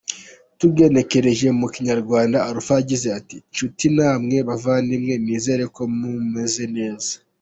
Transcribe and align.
Tugenekereje 0.59 1.47
mu 1.59 1.67
Kinyarwanda 1.73 2.37
Alpha 2.49 2.73
yagize 2.79 3.07
ati 3.19 3.35
“Nshuti 3.51 3.85
namwe 3.95 4.37
bavandimwe, 4.47 5.13
nizere 5.23 5.63
ko 5.75 5.81
mumeze 5.97 6.63
neza. 6.77 7.11